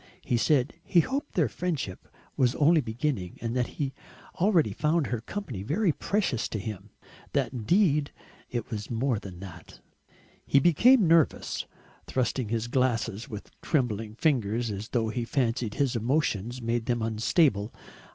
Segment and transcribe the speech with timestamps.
[0.23, 3.93] He said he hoped their friendship was only beginning, that he
[4.39, 6.89] already found her company very precious to him,
[7.33, 8.09] that indeed
[8.49, 9.79] it was more than that.
[10.43, 11.67] He became nervous,
[12.07, 17.03] thrusting at his glasses with trembling fingers as though he fancied his emotions made them
[17.03, 17.71] unstable.